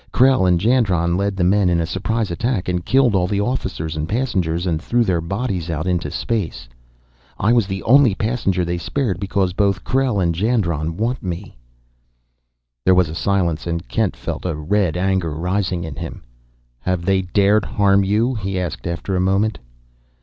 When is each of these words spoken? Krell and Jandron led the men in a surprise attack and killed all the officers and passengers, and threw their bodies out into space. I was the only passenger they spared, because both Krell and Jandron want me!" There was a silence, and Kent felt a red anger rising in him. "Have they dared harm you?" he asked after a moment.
Krell 0.11 0.47
and 0.47 0.59
Jandron 0.59 1.15
led 1.15 1.35
the 1.37 1.43
men 1.43 1.69
in 1.69 1.79
a 1.79 1.85
surprise 1.85 2.31
attack 2.31 2.67
and 2.67 2.83
killed 2.83 3.13
all 3.13 3.27
the 3.27 3.39
officers 3.41 3.95
and 3.95 4.09
passengers, 4.09 4.65
and 4.65 4.81
threw 4.81 5.03
their 5.03 5.21
bodies 5.21 5.69
out 5.69 5.85
into 5.85 6.09
space. 6.09 6.67
I 7.37 7.53
was 7.53 7.67
the 7.67 7.83
only 7.83 8.15
passenger 8.15 8.65
they 8.65 8.79
spared, 8.79 9.19
because 9.19 9.53
both 9.53 9.83
Krell 9.83 10.19
and 10.19 10.33
Jandron 10.33 10.97
want 10.97 11.21
me!" 11.21 11.55
There 12.83 12.95
was 12.95 13.09
a 13.09 13.13
silence, 13.13 13.67
and 13.67 13.87
Kent 13.87 14.15
felt 14.17 14.43
a 14.43 14.55
red 14.55 14.97
anger 14.97 15.35
rising 15.35 15.83
in 15.83 15.97
him. 15.97 16.23
"Have 16.79 17.05
they 17.05 17.21
dared 17.21 17.63
harm 17.65 18.03
you?" 18.03 18.33
he 18.33 18.59
asked 18.59 18.87
after 18.87 19.15
a 19.15 19.19
moment. 19.21 19.59